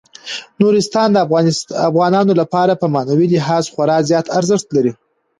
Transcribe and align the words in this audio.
نورستان 0.59 1.09
د 1.13 1.17
افغانانو 1.87 2.33
لپاره 2.41 2.73
په 2.81 2.87
معنوي 2.93 3.27
لحاظ 3.35 3.63
خورا 3.73 3.97
زیات 4.09 4.27
ارزښت 4.39 4.67
لري. 4.75 4.93